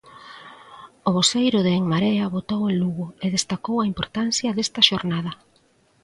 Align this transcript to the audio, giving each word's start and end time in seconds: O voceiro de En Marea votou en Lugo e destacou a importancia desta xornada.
O 1.09 1.09
voceiro 1.17 1.59
de 1.65 1.71
En 1.79 1.83
Marea 1.91 2.31
votou 2.37 2.61
en 2.71 2.75
Lugo 2.81 3.07
e 3.25 3.27
destacou 3.35 3.75
a 3.79 3.89
importancia 3.91 4.49
desta 4.57 4.81
xornada. 4.89 5.31